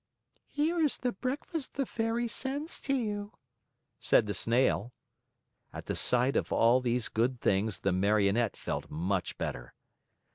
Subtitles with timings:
[0.47, 3.33] "Here is the breakfast the Fairy sends to you,"
[3.99, 4.93] said the Snail.
[5.71, 9.75] At the sight of all these good things, the Marionette felt much better.